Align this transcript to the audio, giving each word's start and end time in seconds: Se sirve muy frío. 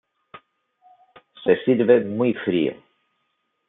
Se 1.43 1.57
sirve 1.63 2.03
muy 2.03 2.33
frío. 2.33 2.73